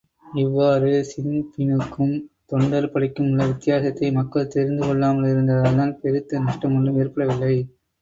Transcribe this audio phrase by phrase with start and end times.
[0.35, 2.15] இவ்வாறு ஸின்பினுக்கும்
[2.45, 7.55] தொண்டர் படைக்குமுள்ள வித்தியாசத்தை மக்கள் தெரிந்துகொள்ளாமலிருந்ததால், பெருத்த நஷ்டமொன்றும் ஏற்பட்டுவிடவில்லை.